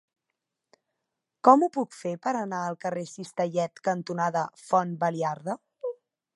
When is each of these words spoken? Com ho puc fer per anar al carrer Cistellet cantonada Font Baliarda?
Com 1.47 1.65
ho 1.65 1.69
puc 1.75 1.93
fer 1.97 2.15
per 2.25 2.33
anar 2.39 2.63
al 2.71 2.79
carrer 2.87 3.05
Cistellet 3.11 3.85
cantonada 3.91 4.45
Font 4.67 4.97
Baliarda? 5.05 5.61